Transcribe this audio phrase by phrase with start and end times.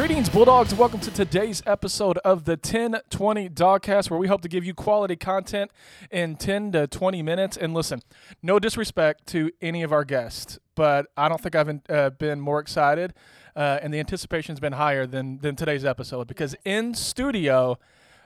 [0.00, 0.74] Greetings, Bulldogs.
[0.74, 5.14] Welcome to today's episode of the 1020 Dogcast, where we hope to give you quality
[5.14, 5.70] content
[6.10, 7.58] in 10 to 20 minutes.
[7.58, 8.00] And listen,
[8.42, 12.60] no disrespect to any of our guests, but I don't think I've uh, been more
[12.60, 13.12] excited,
[13.54, 17.78] uh, and the anticipation's been higher than, than today's episode because in studio,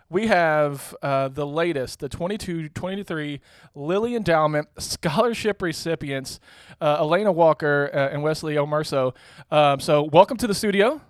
[0.08, 3.40] we have uh, the latest, the 22 23
[3.74, 6.38] Lilly Endowment Scholarship recipients,
[6.80, 9.12] uh, Elena Walker uh, and Wesley Omerso.
[9.50, 11.00] Um, so, welcome to the studio.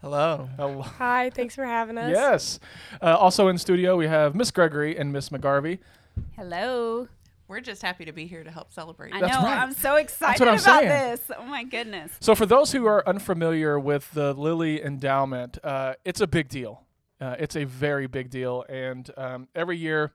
[0.00, 0.48] Hello.
[0.56, 0.82] Hello.
[0.82, 2.10] Hi, thanks for having us.
[2.10, 2.60] Yes.
[3.02, 5.78] Uh, also in studio, we have Miss Gregory and Miss McGarvey.
[6.36, 7.08] Hello.
[7.48, 9.14] We're just happy to be here to help celebrate.
[9.14, 9.42] I That's know.
[9.42, 9.58] right.
[9.58, 10.88] I'm so excited I'm about saying.
[10.88, 11.20] this.
[11.38, 12.12] Oh my goodness.
[12.20, 16.82] So, for those who are unfamiliar with the Lilly Endowment, uh, it's a big deal.
[17.20, 18.64] Uh, it's a very big deal.
[18.68, 20.12] And um, every year,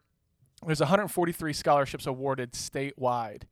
[0.65, 3.43] there's 143 scholarships awarded statewide.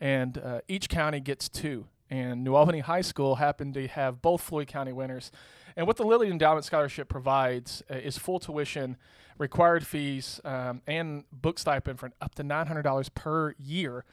[0.00, 1.86] And uh, each county gets two.
[2.10, 5.32] And New Albany High School happened to have both Floyd County winners.
[5.76, 8.96] And what the Lilly Endowment Scholarship provides uh, is full tuition,
[9.38, 14.04] required fees, um, and book stipend for up to $900 per year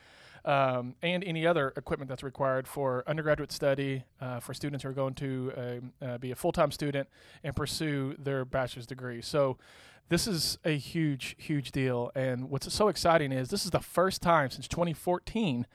[0.45, 4.93] um, and any other equipment that's required for undergraduate study uh, for students who are
[4.93, 7.07] going to um, uh, be a full-time student
[7.43, 9.21] and pursue their bachelor's degree.
[9.21, 9.57] So
[10.09, 12.11] this is a huge, huge deal.
[12.15, 15.67] And what's so exciting is this is the first time since 2014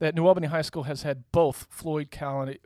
[0.00, 2.58] that New Albany High School has had both Floyd County,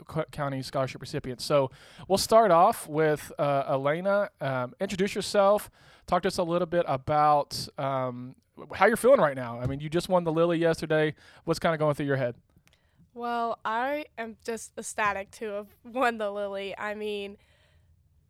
[0.63, 1.45] scholarship recipients.
[1.45, 1.71] So
[2.09, 4.31] we'll start off with uh, Elena.
[4.41, 5.69] Um, introduce yourself.
[6.07, 8.37] Talk to us a little bit about um,
[8.75, 9.61] how you're feeling right now.
[9.61, 11.15] I mean, you just won the Lilly yesterday.
[11.45, 12.37] What's kind of going through your head?
[13.15, 16.75] Well, I am just ecstatic to have won the Lilly.
[16.79, 17.37] I mean,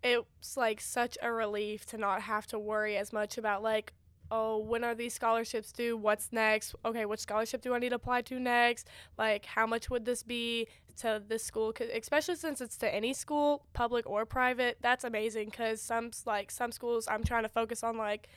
[0.02, 3.92] it's like such a relief to not have to worry as much about like,
[4.30, 5.97] oh, when are these scholarships due?
[5.97, 6.75] What's next?
[6.84, 8.89] Okay, which scholarship do I need to apply to next?
[9.19, 11.72] Like, how much would this be to this school?
[11.72, 14.78] 'Cause especially since it's to any school, public or private.
[14.81, 18.28] That's amazing because some like some schools I'm trying to focus on like,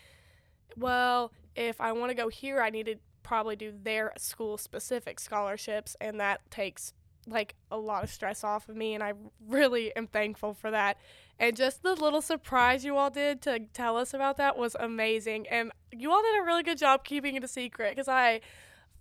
[0.76, 5.20] well, if I want to go here, I need to probably do their school specific
[5.20, 6.94] scholarships, and that takes
[7.28, 9.14] like a lot of stress off of me, and I
[9.48, 10.98] really am thankful for that.
[11.40, 15.48] And just the little surprise you all did to tell us about that was amazing,
[15.50, 18.42] and you all did a really good job keeping it a secret because I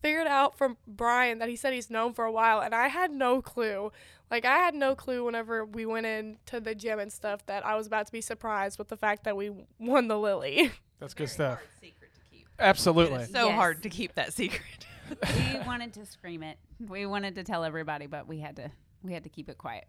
[0.03, 3.11] figured out from Brian that he said he's known for a while, and I had
[3.11, 3.91] no clue.
[4.31, 7.77] Like I had no clue whenever we went into the gym and stuff that I
[7.77, 10.73] was about to be surprised with the fact that we won the Lilly.
[10.99, 11.59] That's good stuff.
[11.59, 12.47] Hard secret to keep.
[12.59, 13.23] Absolutely.
[13.23, 13.55] It's so Yes.
[13.55, 14.86] hard to keep that secret.
[15.11, 16.59] We wanted to scream it.
[16.87, 18.71] We wanted to tell everybody, but we had to
[19.03, 19.85] we had to keep it quiet.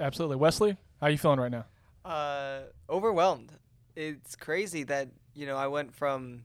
[0.00, 0.36] Absolutely.
[0.36, 1.66] Wesley, how are you feeling right now?
[2.04, 3.52] Uh, overwhelmed.
[3.96, 6.42] It's crazy that you know I went from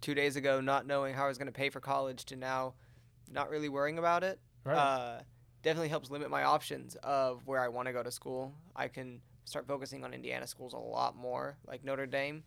[0.00, 2.74] two days ago not knowing how I was going to pay for college to now
[3.30, 4.38] not really worrying about it.
[4.64, 4.76] Right.
[4.76, 5.20] Uh,
[5.62, 8.54] definitely helps limit my options of where I want to go to school.
[8.74, 12.44] I can start focusing on Indiana schools a lot more, like Notre Dame,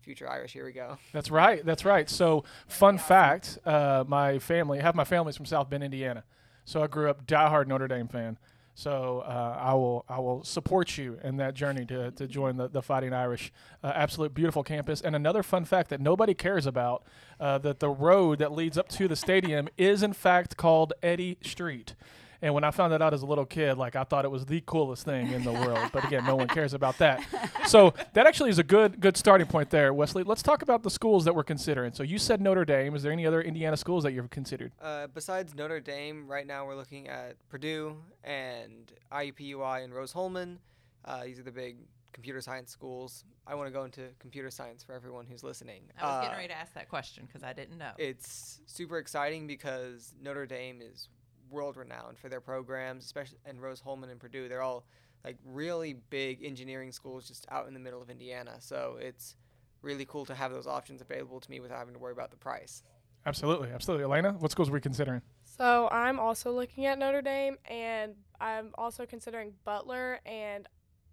[0.00, 0.52] future Irish.
[0.52, 0.98] Here we go.
[1.12, 1.64] That's right.
[1.64, 2.08] That's right.
[2.08, 6.24] So, fun fact: uh, my family, half my family's from South Bend, Indiana.
[6.64, 8.38] So I grew up diehard Notre Dame fan.
[8.74, 12.68] So uh, I will I will support you in that journey to, to join the,
[12.68, 13.52] the Fighting Irish.
[13.82, 15.00] Uh, absolute beautiful campus.
[15.00, 17.02] And another fun fact that nobody cares about:
[17.38, 21.36] uh, that the road that leads up to the stadium is in fact called Eddy
[21.42, 21.94] Street.
[22.42, 24.46] And when I found that out as a little kid, like I thought it was
[24.46, 25.90] the coolest thing in the world.
[25.92, 27.22] But again, no one cares about that.
[27.66, 30.22] So that actually is a good good starting point there, Wesley.
[30.22, 31.92] Let's talk about the schools that we're considering.
[31.92, 32.94] So you said Notre Dame.
[32.94, 34.72] Is there any other Indiana schools that you've considered?
[34.80, 40.58] Uh, besides Notre Dame, right now we're looking at Purdue and IUPUI and Rose-Hulman.
[41.04, 41.76] Uh, these are the big
[42.12, 43.24] computer science schools.
[43.46, 45.82] I want to go into computer science for everyone who's listening.
[46.00, 47.92] I was Uh, getting ready to ask that question because I didn't know.
[47.98, 51.08] It's super exciting because Notre Dame is
[51.50, 54.48] world renowned for their programs, especially and Rose-Hulman and Purdue.
[54.48, 54.84] They're all
[55.24, 58.56] like really big engineering schools just out in the middle of Indiana.
[58.60, 59.36] So it's
[59.82, 62.36] really cool to have those options available to me without having to worry about the
[62.36, 62.82] price.
[63.26, 64.04] Absolutely, absolutely.
[64.04, 65.20] Elena, what schools are we considering?
[65.44, 70.66] So I'm also looking at Notre Dame, and I'm also considering Butler and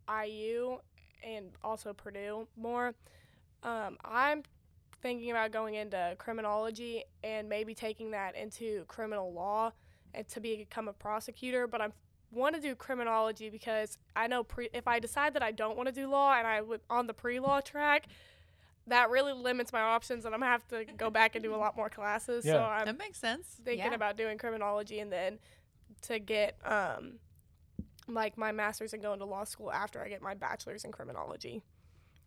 [0.09, 0.77] IU,
[1.21, 2.93] and also Purdue more.
[3.63, 4.43] Um, I'm
[5.01, 9.73] thinking about going into criminology and maybe taking that into criminal law and
[10.23, 11.67] to become a prosecutor.
[11.67, 11.87] But I
[12.31, 15.87] want to do criminology because I know pre- if I decide that I don't want
[15.87, 18.07] to do law and I would on the pre-law track.
[18.89, 21.57] That really limits my options, and I'm gonna have to go back and do a
[21.57, 22.45] lot more classes.
[22.45, 22.65] So Yeah.
[22.67, 23.45] I'm that makes sense.
[23.65, 23.93] thinking Yeah.
[23.93, 25.39] about doing criminology and then
[26.03, 27.19] to get um
[28.07, 31.63] like my master's and go into law school after I get my bachelor's in criminology.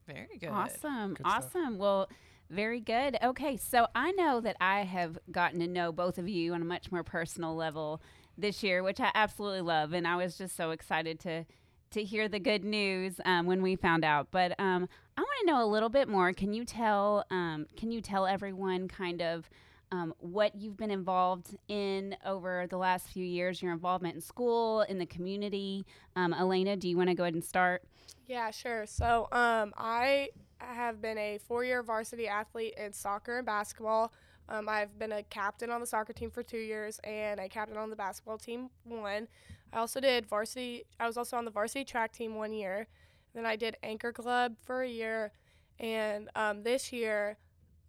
[0.06, 0.50] Very good.
[0.50, 1.14] Awesome.
[1.14, 1.46] Good stuff.
[1.46, 1.78] awesome.
[1.78, 2.10] Well,
[2.50, 3.16] very good.
[3.22, 6.64] Okay, so I know that I have gotten to know both of you on a
[6.64, 8.02] much more personal level
[8.36, 9.92] this year, which I absolutely love.
[9.92, 11.44] And I was just so excited to
[11.92, 14.28] to hear the good news um, when we found out.
[14.30, 16.32] But um, I want to know a little bit more.
[16.32, 17.24] Can you tell?
[17.30, 19.48] Um, can you tell everyone kind of?
[19.92, 24.82] Um, what you've been involved in over the last few years, your involvement in school,
[24.82, 25.84] in the community.
[26.14, 27.82] Um, Elena, do you want to go ahead and start?
[28.28, 28.86] Yeah, sure.
[28.86, 30.28] So um, I
[30.60, 34.12] have been a four-year varsity athlete in soccer and basketball.
[34.48, 37.76] Um, I've been a captain on the soccer team for two years and a captain
[37.76, 39.28] on the basketball team one.
[39.72, 40.84] I also did varsity.
[40.98, 42.88] I was also on the varsity track team one year.
[43.34, 45.30] Then I did anchor club for a year,
[45.78, 47.36] and um, this year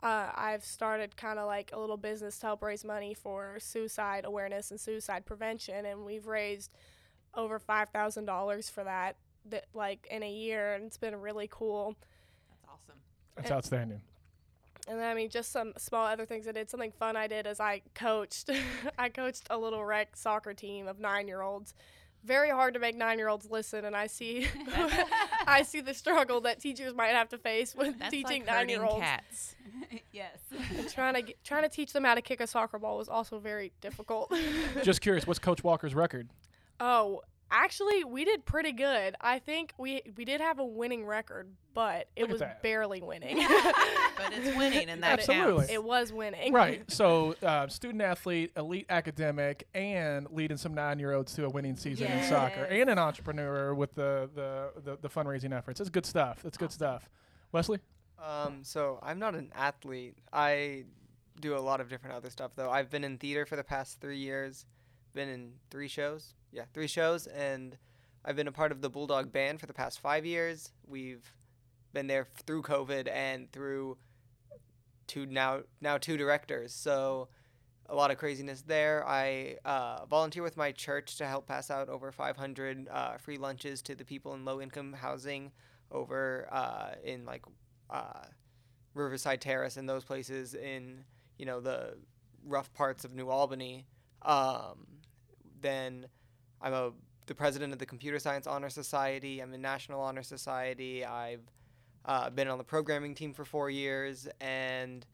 [0.04, 4.24] uh, I've started kind of like a little business to help raise money for suicide
[4.24, 6.72] awareness and suicide prevention, and we've raised
[7.34, 9.16] over five thousand dollars for that,
[9.50, 11.96] that like in a year, and it's been really cool.
[13.42, 14.02] That's And- outstanding.
[14.88, 16.70] And then, I mean, just some small other things I did.
[16.70, 18.50] Something fun I did is I coached.
[18.98, 21.76] I coached a little rec soccer team of nine-year-olds.
[22.24, 24.48] Very hard to make nine-year-olds listen, and I see,
[25.48, 29.00] I see the struggle that teachers might have to face with That's teaching like nine-year-olds.
[29.02, 29.56] cats.
[30.12, 30.38] yes.
[30.78, 33.08] And trying to get, trying to teach them how to kick a soccer ball was
[33.10, 34.34] also very difficult.
[34.84, 36.28] Just curious, what's Coach Walker's record?
[36.80, 37.22] oh,
[37.52, 39.16] actually, we did pretty good.
[39.22, 42.64] I think we we did have a winning record, but it Look was that.
[42.64, 43.46] barely winning.
[44.18, 45.62] But it's winning, and that Absolutely.
[45.62, 45.72] counts.
[45.72, 46.54] it was winning.
[46.54, 46.84] Right.
[46.92, 52.24] So, uh, student athlete, elite academic, and leading some nine-year-olds to a winning season in
[52.30, 55.80] soccer, and an entrepreneur with the the, the, the fundraising efforts.
[55.80, 56.44] It's good stuff.
[56.44, 57.10] That's good stuff.
[57.52, 57.80] Wesley.
[58.24, 60.16] Um, so I'm not an athlete.
[60.32, 60.84] I
[61.40, 62.70] do a lot of different other stuff though.
[62.70, 64.66] I've been in theater for the past three years.
[65.16, 66.36] Been in three shows.
[66.52, 67.78] Yeah, three shows, and
[68.26, 70.72] I've been a part of the Bulldog Band for the past five years.
[70.86, 71.24] We've
[71.94, 73.98] been there through COVID and through
[75.08, 76.74] two now now two directors.
[76.74, 77.30] So
[77.88, 79.08] a lot of craziness there.
[79.08, 83.82] I uh, volunteer with my church to help pass out over 500 uh, free lunches
[83.84, 85.52] to the people in low income housing
[85.92, 87.44] over uh, in like
[87.90, 88.24] uh,
[88.94, 91.04] Riverside Terrace and those places in
[91.38, 91.98] you know the
[92.46, 93.86] rough parts of New Albany.
[94.22, 94.86] Um,
[95.62, 96.08] then
[96.62, 96.92] I'm a
[97.28, 99.40] the president of the Computer Science Honor Society.
[99.42, 101.06] I'm in National Honor Society.
[101.06, 101.44] I've
[102.06, 105.06] uh, been on the programming team for four years, and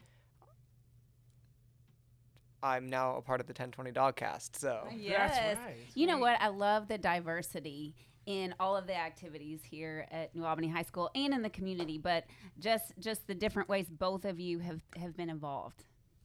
[2.63, 4.55] I'm now a part of the 1020 Dogcast.
[4.55, 5.57] So Yes.
[5.57, 5.75] right.
[5.93, 6.41] You know what?
[6.41, 7.93] I love the diversity
[8.25, 11.97] in all of the activities here at New Albany High School and in the community,
[11.97, 12.25] but
[12.59, 15.83] just just the different ways both of you have have been involved.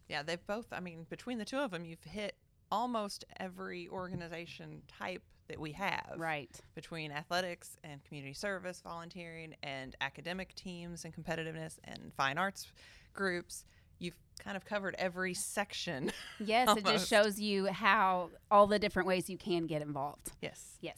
[0.08, 0.66] Yeah, they've both.
[0.72, 2.34] I mean, between the two of them, you've hit
[2.72, 6.14] almost every organization type that we have.
[6.16, 6.50] Right.
[6.74, 12.72] Between athletics and community service, volunteering, and academic teams and competitiveness and fine arts
[13.12, 13.66] groups,
[13.98, 16.10] you've kind of covered every section.
[16.44, 20.32] Yes, it just shows you how all the different ways you can get involved.
[20.40, 20.78] yes.
[20.80, 20.96] Yes.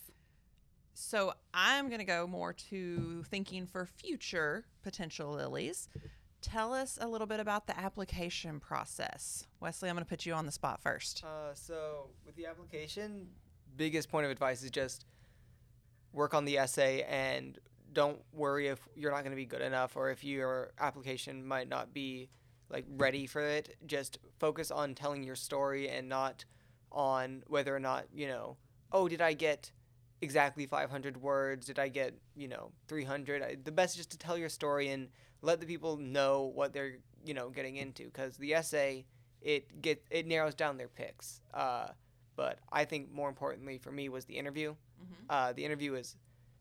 [0.95, 5.89] So I'm going to go more to thinking for future potential lilies.
[6.45, 9.47] Tell us a little bit about the application process.
[9.61, 11.25] Wesley, I'm going to put you on the spot first.
[11.25, 13.29] Uh, so with the application,
[13.79, 15.07] biggest point of advice is just
[16.13, 17.59] work on the essay and
[17.95, 21.67] don't worry if you're not going to be good enough or if your application might
[21.67, 22.29] not be
[22.69, 23.79] like ready for it.
[23.87, 26.45] Just focus on telling your story and not
[26.93, 28.59] on whether or not you know.
[28.93, 29.73] Oh, did I get
[30.21, 31.67] exactly 500 words?
[31.67, 33.43] Did I get you know 300?
[33.43, 35.09] I, the best is just to tell your story and
[35.45, 39.05] let the people know what they're you know getting into because the essay
[39.41, 41.41] it get it narrows down their picks.
[41.53, 41.89] Uh,
[42.37, 44.75] but I think more importantly for me was the interview.
[45.31, 46.17] Uh, the interview is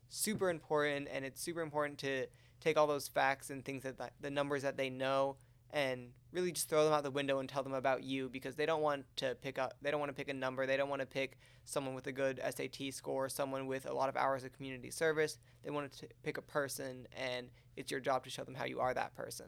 [0.08, 2.26] super important, and it's super important to
[2.60, 5.36] take all those facts and things that, that the numbers that they know
[5.74, 8.64] and really just throw them out the window and tell them about you because they
[8.64, 11.00] don't want to pick up they don't want to pick a number they don't want
[11.00, 14.52] to pick someone with a good SAT score someone with a lot of hours of
[14.52, 18.54] community service they want to pick a person and it's your job to show them
[18.54, 19.46] how you are that person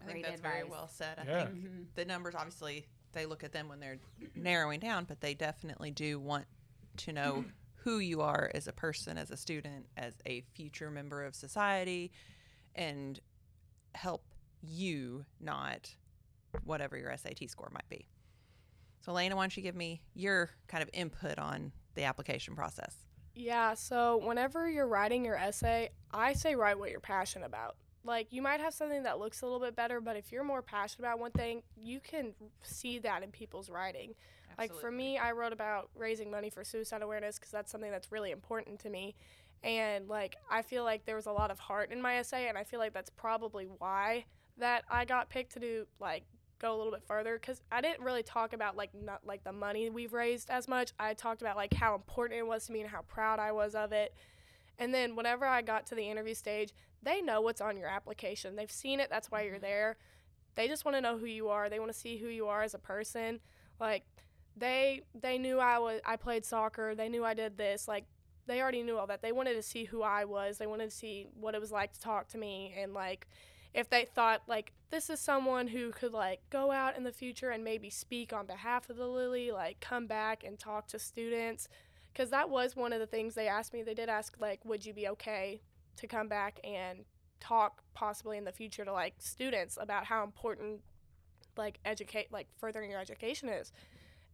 [0.00, 1.18] I think Great that's very well said.
[1.18, 1.44] I Yeah.
[1.46, 1.82] think mm-hmm.
[1.94, 3.98] the numbers obviously they look at them when they're
[4.34, 6.44] narrowing down, but they definitely do want
[6.98, 7.44] to know
[7.76, 12.12] who you are as a person, as a student, as a future member of society,
[12.74, 13.18] and
[13.94, 14.22] help
[14.68, 15.94] you, not
[16.64, 18.06] whatever your SAT score might be.
[19.00, 22.94] So, Elena, why don't you give me your kind of input on the application process?
[23.34, 27.76] Yeah, so whenever you're writing your essay, I say write what you're passionate about.
[28.02, 30.62] Like, you might have something that looks a little bit better, but if you're more
[30.62, 32.32] passionate about one thing, you can
[32.62, 34.14] see that in people's writing.
[34.58, 38.10] Like, for me, I wrote about raising money for suicide awareness because that's something that's
[38.10, 39.14] really important to me.
[39.62, 42.56] And, like, I feel like there was a lot of heart in my essay, and
[42.56, 44.24] I feel like that's probably why
[44.58, 46.24] that I got picked to do, like,
[46.58, 49.52] go a little bit further because I didn't really talk about like not like the
[49.52, 50.92] money we've raised as much.
[50.98, 53.74] I talked about like how important it was to me and how proud I was
[53.74, 54.14] of it.
[54.78, 56.72] And then whenever I got to the interview stage,
[57.02, 58.56] they know what's on your application.
[58.56, 59.62] They've seen it, that's why you're mm-hmm.
[59.62, 59.96] there.
[60.54, 61.68] They just want to know who you are.
[61.68, 63.40] They want to see who you are as a person.
[63.78, 64.04] Like
[64.56, 66.94] they they knew I was I played soccer.
[66.94, 67.86] They knew I did this.
[67.86, 68.04] Like
[68.46, 69.22] they already knew all that.
[69.22, 70.56] They wanted to see who I was.
[70.56, 73.26] They wanted to see what it was like to talk to me and like
[73.76, 77.50] if they thought like this is someone who could like go out in the future
[77.50, 81.68] and maybe speak on behalf of the Lilly, like come back and talk to students
[82.14, 83.82] cuz that was one of the things they asked me.
[83.82, 85.60] They did ask like would you be okay
[85.96, 87.04] to come back and
[87.38, 90.80] talk possibly in the future to like students about how important
[91.58, 93.72] like educate like furthering your education is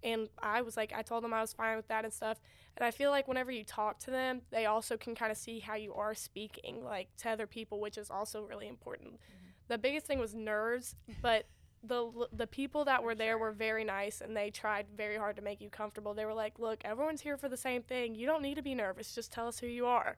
[0.02, 2.40] and I was like, I told them I was fine with that and stuff.
[2.76, 5.61] And I feel like whenever you talk to them, they also can kind of see
[5.61, 9.12] how you are speaking, like to other people, which is also really important.
[9.14, 9.49] Mm-hmm.
[9.68, 11.47] The biggest thing was nerves, but
[11.85, 15.42] the the people that were there were very nice and they tried very hard to
[15.42, 16.14] make you comfortable.
[16.14, 18.14] They were like, "Look, everyone's here for the same thing.
[18.14, 19.14] You don't need to be nervous.
[19.14, 20.16] Just tell us who you are."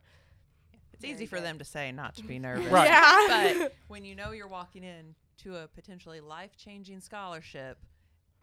[0.92, 1.44] It's Very easy for good.
[1.44, 2.66] them to say not to be nervous.
[2.66, 2.88] Right.
[2.88, 3.56] Yeah.
[3.58, 7.78] But when you know you're walking in to a potentially life changing scholarship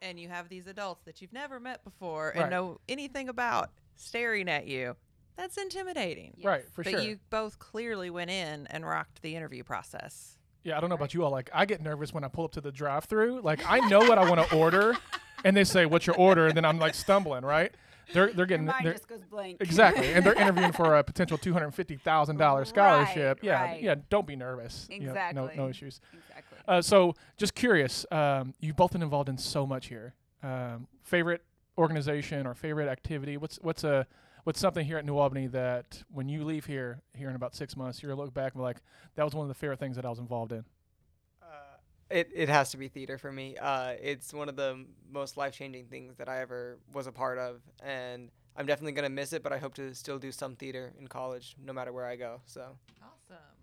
[0.02, 2.50] and you have these adults that you've never met before and Right.
[2.50, 4.96] know anything about staring at you,
[5.38, 6.38] that's intimidating.
[6.44, 6.94] Right, for sure.
[6.94, 7.10] but sure.
[7.10, 10.38] you both clearly went in and rocked the interview process.
[10.64, 11.32] Yeah, I don't know about you all.
[11.32, 13.42] Like, I get nervous when I pull up to the drive-through.
[13.42, 14.96] Like, I know what I want to order,
[15.44, 17.44] and they say, "What's your order?" And then I'm like stumbling.
[17.44, 17.74] Right?
[18.14, 19.58] They're they're Your getting mind they're, just goes blank.
[19.62, 23.40] exactly, and they're interviewing for a potential two hundred fifty thousand dollars scholarship.
[23.40, 23.82] Right, yeah, right.
[23.82, 23.96] yeah.
[24.10, 24.88] Don't be nervous.
[24.92, 26.00] You know, no, no issues.
[26.14, 26.31] Exactly.
[26.68, 28.06] Uh, so, just curious.
[28.12, 30.14] Um, you've both been involved in so much here.
[30.44, 31.42] Um, favorite
[31.78, 33.38] organization or favorite activity?
[33.38, 34.08] What's what's a
[34.44, 37.76] what's something here at New Albany that when you leave here here in about six
[37.76, 38.78] months, you're gonna look back and be like,
[39.16, 40.64] that was one of the favorite things that I was involved in.
[41.42, 41.78] Uh,
[42.10, 43.58] it, it has to be theater for me.
[43.58, 47.38] Uh, it's one of the most life changing things that I ever was a part
[47.38, 49.44] of, and I'm definitely gonna miss it.
[49.44, 52.42] But I hope to still do some theater in college, no matter where I go.
[52.46, 53.61] So Awesome.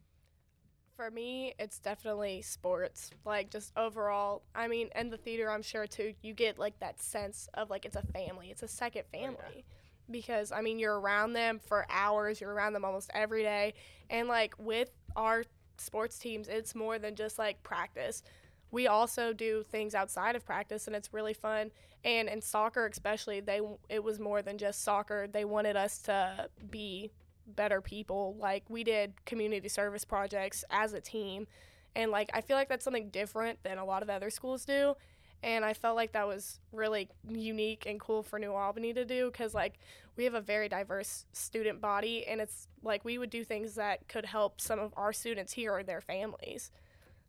[0.99, 3.13] For me, it's definitely sports.
[3.25, 6.13] Like just overall, I mean, and the theater, I'm sure too.
[6.23, 8.51] You get like that sense of like it's a family.
[8.51, 9.65] It's a second oh, family.
[10.11, 12.41] Because I mean, you're around them for hours.
[12.41, 13.75] You're around them almost every day.
[14.11, 15.45] And like with our
[15.77, 18.25] sports teams, it's more than just like practice.
[18.73, 21.71] We also do things outside of practice, and it's really fun.
[22.03, 25.29] And in soccer, especially, they it was more than just soccer.
[25.29, 27.13] They wanted us to be
[27.55, 28.37] better people.
[28.39, 31.47] Like we did community service projects as a team.
[31.95, 34.95] And like I feel like that's something different than a lot of other schools do.
[35.43, 39.31] And I felt like that was really unique and cool for New Albany to do
[39.31, 39.79] cuz like
[40.17, 44.09] we have a very diverse student body and it's like we would do things that
[44.09, 46.71] could help some of our students here or their families.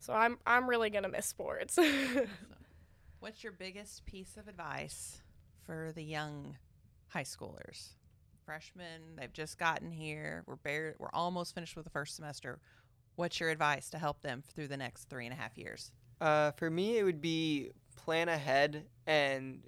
[0.00, 1.78] So I'm I'm really to miss sports.
[3.20, 5.20] What's your biggest piece of advice
[5.66, 6.56] for the young
[7.08, 7.90] high schoolers?
[8.44, 10.42] Freshmen, they've just gotten here.
[10.46, 12.58] We're bare, we're almost finished with the first semester.
[13.16, 15.92] What's your advice to help them through the next three and a half years?
[16.20, 19.60] uh, for me, it would be plan ahead and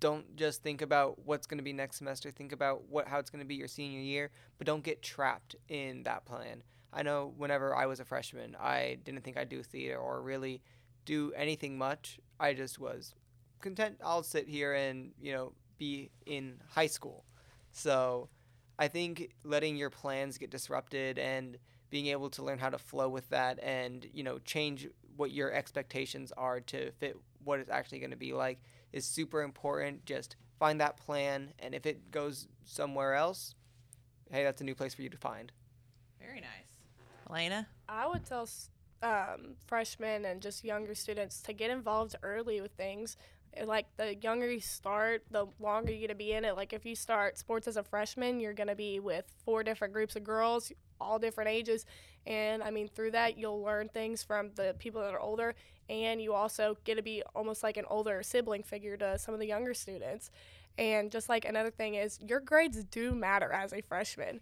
[0.00, 2.30] don't just think about what's going to be next semester.
[2.30, 5.56] Think about what how it's going to be your senior year, but don't get trapped
[5.68, 6.62] in that plan.
[6.92, 10.62] I know whenever I was a freshman, I didn't think I'd do theater or really
[11.04, 12.18] do anything much.
[12.40, 13.14] I just was
[13.60, 13.98] content.
[14.04, 17.24] I'll sit here and you know be in high school.
[17.76, 18.30] So
[18.78, 21.58] I think letting your plans get disrupted and
[21.90, 25.52] being able to learn how to flow with that and you know change what your
[25.52, 28.60] expectations are to fit what it's actually going to be like
[28.92, 30.04] is super important.
[30.06, 33.54] Just find that plan, and if it goes somewhere else,
[34.30, 35.52] hey, that's a new place for you to find.
[36.18, 36.72] Very nice.
[37.28, 37.68] Elena?
[37.88, 38.48] I would tell
[39.02, 43.16] um, freshmen and just younger students to get involved early with things.
[43.64, 46.56] Like the younger you start, the longer you're gonna be in it.
[46.56, 50.16] Like if you start sports as a freshman, you're gonna be with four different groups
[50.16, 51.86] of girls, all different ages,
[52.26, 55.54] and I mean through that you'll learn things from the people that are older,
[55.88, 59.40] and you also get to be almost like an older sibling figure to some of
[59.40, 60.30] the younger students.
[60.78, 64.40] And just like another thing is, your grades do matter as a freshman,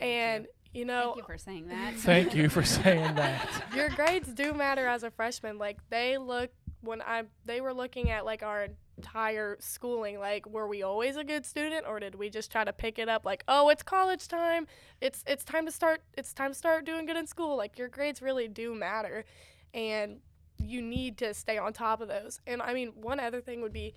[0.00, 1.94] and you know Thank you for saying that.
[1.94, 3.48] Thank you for saying that.
[3.74, 5.58] your grades do matter as a freshman.
[5.58, 10.18] Like they look when I they were looking at like our entire schooling.
[10.18, 13.08] Like were we always a good student or did we just try to pick it
[13.08, 13.24] up?
[13.24, 14.66] Like oh it's college time.
[15.00, 16.02] It's it's time to start.
[16.16, 17.56] It's time to start doing good in school.
[17.56, 19.24] Like your grades really do matter,
[19.72, 20.18] and
[20.58, 22.40] you need to stay on top of those.
[22.46, 23.94] And I mean one other thing would be.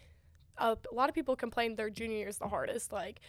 [0.60, 2.92] A lot of people complain their junior year is the hardest.
[2.92, 3.22] Like,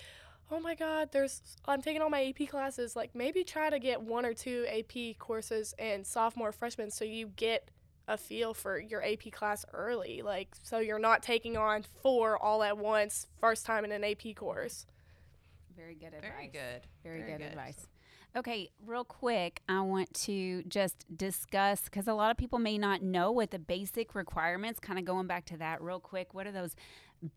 [0.50, 4.02] oh my god there's i'm taking all my ap classes like maybe try to get
[4.02, 7.70] one or two ap courses in sophomore freshman so you get
[8.08, 12.62] a feel for your ap class early like so you're not taking on four all
[12.62, 14.87] at once first time in an ap course
[15.76, 16.30] Very good advice.
[16.30, 16.80] Very good.
[17.02, 17.46] Very, Very good, good.
[17.49, 17.87] advice.
[18.37, 23.00] Okay, real quick, I want to just discuss because a lot of people may not
[23.00, 26.52] know what the basic requirements, kind of going back to that real quick, what are
[26.52, 26.75] those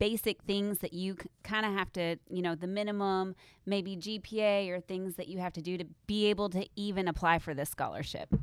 [0.00, 4.80] basic things that you kind of have to, you know, the minimum, maybe GPA or
[4.80, 8.34] things that you have to do to be able to even apply for this scholarship?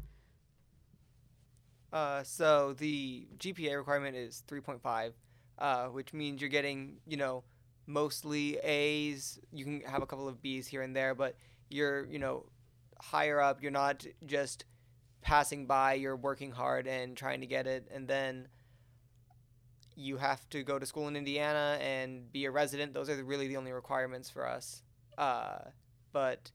[1.96, 5.14] Uh, so the GPA requirement is 3.5,
[5.60, 7.46] uh, which means you're getting, you know,
[7.88, 9.40] mostly A's.
[9.54, 11.38] You can have a couple of B's here and there, but
[11.70, 12.48] you're, you know,
[13.02, 13.64] higher up.
[13.64, 14.66] You're not just
[15.22, 15.94] passing by.
[15.94, 18.50] You're working hard and trying to get it, and then
[19.96, 22.94] you have to go to school in Indiana and be a resident.
[22.94, 24.84] Those are really the only requirements for us.
[25.18, 25.60] Uh,
[26.12, 26.52] but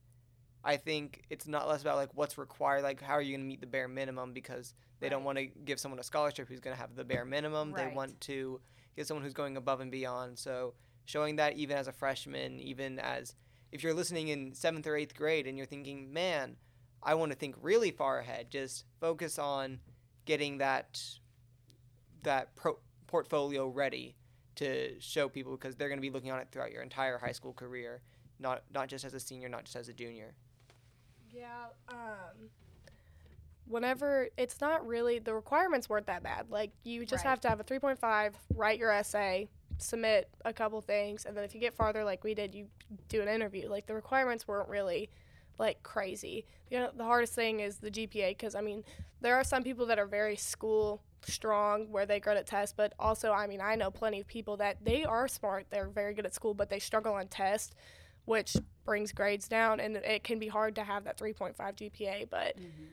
[0.63, 3.47] I think it's not less about like what's required, like how are you going to
[3.47, 6.75] meet the bare minimum because they don't want to give someone a scholarship who's going
[6.75, 7.71] to have the bare minimum.
[7.71, 8.61] They want to
[8.95, 10.37] get someone who's going above and beyond.
[10.37, 10.75] So
[11.05, 13.35] showing that even as a freshman, even as
[13.71, 16.57] if you're listening in seventh or eighth grade and you're thinking, man,
[17.01, 18.51] I want to think really far ahead.
[18.51, 19.79] Just focus on
[20.25, 21.01] getting that
[22.23, 24.15] that pro- portfolio ready
[24.55, 27.31] to show people because they're going to be looking on it throughout your entire high
[27.31, 28.01] school career,
[28.39, 30.35] not not just as a senior, not just as a junior.
[31.33, 31.65] Yeah.
[31.89, 32.49] Um,
[33.67, 36.49] whenever it's not really the requirements weren't that bad.
[36.49, 37.29] Like you just Right.
[37.31, 39.47] have to have a 3.5, write your essay,
[39.77, 42.67] submit a couple things, and then if you get farther, like we did, you
[43.07, 43.69] do an interview.
[43.69, 45.09] Like the requirements weren't really
[45.57, 46.45] like crazy.
[46.69, 48.83] You know, the hardest thing is the GPA because I mean,
[49.21, 52.93] there are some people that are very school strong where they good at tests, but
[52.99, 56.25] also I mean, I know plenty of people that they are smart, they're very good
[56.25, 57.73] at school, but they struggle on tests,
[58.31, 62.29] which brings grades down, and it can be hard to have that 3.5 GPA.
[62.29, 62.85] But mm-hmm.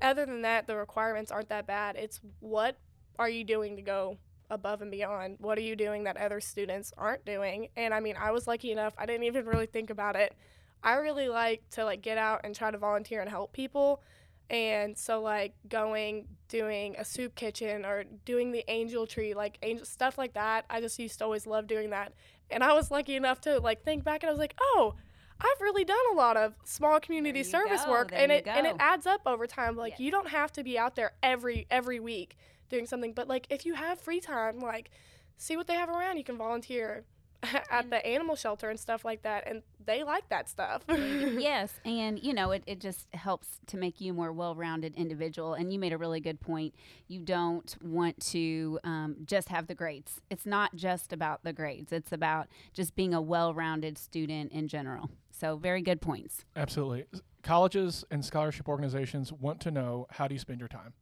[0.00, 1.96] other than that, the requirements aren't that bad.
[1.96, 2.76] It's what
[3.18, 4.16] are you doing to go
[4.48, 5.38] above and beyond?
[5.40, 7.68] What are you doing that other students aren't doing?
[7.74, 8.94] And I mean, I was lucky enough.
[8.96, 10.36] I didn't even really think about it.
[10.84, 14.02] I really like to like get out and try to volunteer and help people.
[14.48, 19.84] And so like going doing a soup kitchen or doing the angel tree, like angel
[19.84, 20.64] stuff like that.
[20.70, 22.12] I just used to always love doing that.
[22.50, 24.94] And I was lucky enough to like think back and I was like, "Oh,
[25.40, 28.76] I've really done a lot of small community service go, work and it and it
[28.78, 29.76] adds up over time.
[29.76, 30.00] Like Yes.
[30.00, 32.36] you don't have to be out there every every week
[32.68, 34.90] doing something, but like if you have free time, like
[35.36, 36.16] see what they have around.
[36.16, 37.04] You can volunteer
[37.70, 40.82] at the animal shelter and stuff like that, and they like that stuff.
[40.88, 44.94] yes, and you know, it, it just helps to make you a more well rounded
[44.96, 45.54] individual.
[45.54, 46.74] And you made a really good point.
[47.08, 50.20] You don't want to um, just have the grades.
[50.30, 54.68] It's not just about the grades, it's about just being a well rounded student in
[54.68, 55.10] general.
[55.30, 56.44] So, very good points.
[56.54, 57.04] Absolutely.
[57.42, 60.94] Colleges and scholarship organizations want to know how do you spend your time?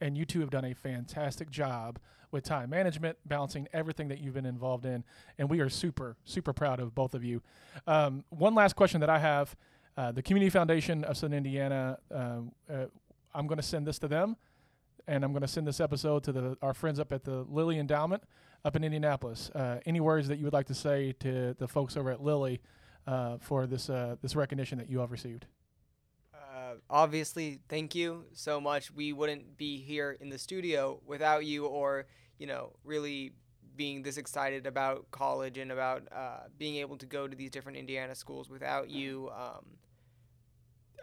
[0.00, 1.98] And you two have done a fantastic job
[2.30, 5.04] with time management, balancing everything that you've been involved in.
[5.38, 7.42] And we are super, super proud of both of you.
[7.86, 9.56] Um, one last question that I have
[9.96, 12.86] uh, the Community Foundation of Southern Indiana, um, uh,
[13.34, 14.36] I'm going to send this to them.
[15.08, 17.78] And I'm going to send this episode to the, our friends up at the Lilly
[17.78, 18.22] Endowment
[18.64, 19.50] up in Indianapolis.
[19.54, 22.60] Uh, any words that you would like to say to the folks over at Lilly
[23.06, 25.46] uh, for this uh, this recognition that you have received.
[26.70, 28.90] Uh, obviously, thank you so much.
[28.90, 32.06] We wouldn't be here in the studio without you, or
[32.38, 33.32] you know, really
[33.76, 37.78] being this excited about college and about uh, being able to go to these different
[37.78, 39.30] Indiana schools without you.
[39.36, 39.64] Um,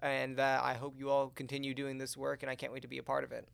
[0.02, 2.88] and uh, I hope you all continue doing this work, and I can't wait to
[2.88, 3.48] be a part of it.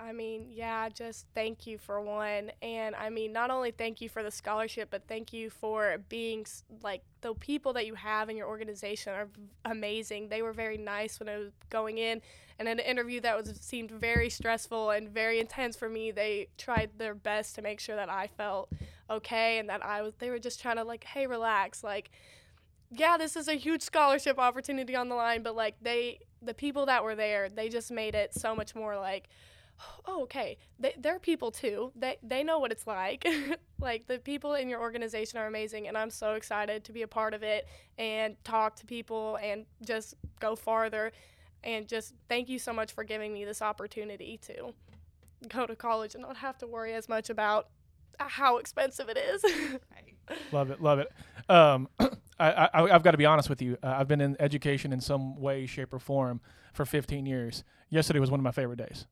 [0.00, 2.52] I mean, yeah, just thank you for one.
[2.62, 6.46] And I mean, not only thank you for the scholarship, but thank you for being
[6.82, 9.28] like the people that you have in your organization are
[9.66, 10.28] amazing.
[10.28, 12.22] They were very nice when I was going in.
[12.58, 16.48] And in an interview that was seemed very stressful and very intense for me, they
[16.56, 18.70] tried their best to make sure that I felt
[19.10, 22.10] okay and that I was they were just trying to like, hey, relax, like
[22.90, 26.86] yeah, this is a huge scholarship opportunity on the line, but like they the people
[26.86, 29.28] that were there, they just made it so much more like
[30.06, 31.92] oh, okay, they, they're people too.
[31.96, 33.26] They, they know what it's like.
[33.80, 37.08] like, the people in your organization are amazing, and I'm so excited to be a
[37.08, 41.12] part of it and talk to people and just go farther.
[41.62, 44.72] And just thank you so much for giving me this opportunity to
[45.48, 47.68] go to college and not have to worry as much about
[48.18, 49.44] how expensive it is.
[50.52, 51.10] Love it, love it.
[51.48, 51.88] Um,
[52.38, 53.76] I, I, I've got to be honest with you.
[53.82, 56.40] Uh, I've been in education in some way, shape, or form
[56.72, 57.64] for 15 years.
[57.88, 59.06] Yesterday was one of my favorite days.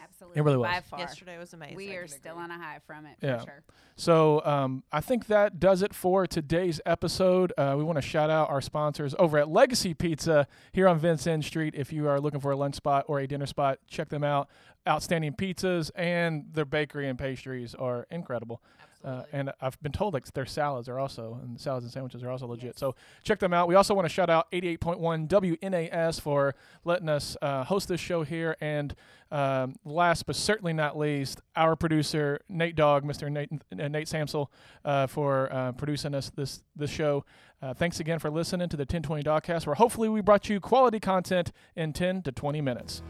[0.00, 0.08] Yes.
[0.10, 0.42] Absolutely.
[0.42, 0.84] really By was.
[0.88, 0.98] far.
[0.98, 1.76] Yesterday was amazing.
[1.76, 2.44] We are still agree.
[2.44, 3.40] on a high from it, Yeah.
[3.44, 3.62] sure.
[3.96, 7.52] So um, I think that does it for today's episode.
[7.58, 11.46] Uh, we want to shout out our sponsors over at Legacy Pizza here on Vincennes
[11.46, 11.74] Street.
[11.76, 14.48] If you are looking for a lunch spot or a dinner spot, check them out.
[14.88, 18.62] Outstanding pizzas and their bakery and pastries are incredible.
[19.04, 22.30] Uh, and I've been told like their salads are also and salads and sandwiches are
[22.30, 22.78] also legit.
[22.78, 23.68] So check them out.
[23.68, 28.22] We also want to shout out 88.1 WNAS for letting us uh, host this show
[28.22, 28.56] here.
[28.60, 28.94] And
[29.30, 33.30] um, last but certainly not least, our producer Nate Dog, Mr.
[33.30, 34.48] Nate uh, Nate Samsel,
[34.84, 37.24] uh, for uh, producing us this this show.
[37.62, 40.98] Uh, thanks again for listening to the 1020 Dogcast, where hopefully we brought you quality
[40.98, 43.02] content in 10 to 20 minutes.